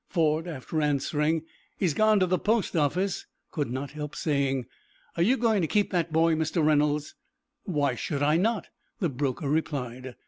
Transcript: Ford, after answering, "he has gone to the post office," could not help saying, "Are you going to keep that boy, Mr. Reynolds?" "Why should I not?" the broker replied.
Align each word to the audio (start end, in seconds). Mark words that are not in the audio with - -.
Ford, 0.09 0.47
after 0.47 0.81
answering, 0.81 1.43
"he 1.77 1.85
has 1.85 1.93
gone 1.93 2.19
to 2.21 2.25
the 2.25 2.39
post 2.39 2.75
office," 2.75 3.27
could 3.51 3.69
not 3.69 3.91
help 3.91 4.15
saying, 4.15 4.65
"Are 5.15 5.21
you 5.21 5.37
going 5.37 5.61
to 5.61 5.67
keep 5.67 5.91
that 5.91 6.11
boy, 6.11 6.33
Mr. 6.33 6.65
Reynolds?" 6.65 7.13
"Why 7.65 7.93
should 7.93 8.23
I 8.23 8.37
not?" 8.37 8.69
the 8.97 9.09
broker 9.09 9.47
replied. 9.47 10.15